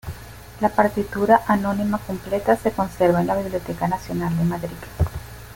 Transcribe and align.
La 0.61 0.69
partitura 0.69 1.41
anónima 1.47 1.99
completa 1.99 2.55
se 2.57 2.71
conserva 2.71 3.21
en 3.21 3.27
la 3.27 3.35
Biblioteca 3.35 3.87
Nacional 3.87 4.35
de 4.35 4.45
Madrid. 4.45 4.69